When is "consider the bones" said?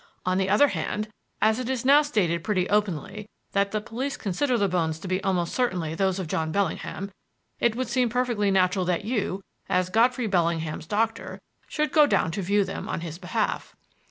4.17-4.97